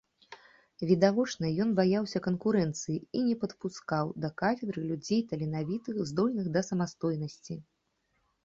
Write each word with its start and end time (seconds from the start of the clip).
Відавочна, 0.91 1.45
ён 1.65 1.69
баяўся 1.79 2.21
канкурэнцыі 2.27 2.95
і 3.19 3.21
не 3.27 3.35
падпускаў 3.43 4.05
да 4.25 4.33
кафедры 4.43 4.81
людзей 4.93 5.21
таленавітых, 5.33 6.03
здольных 6.13 6.45
да 6.57 6.61
самастойнасці. 6.73 7.53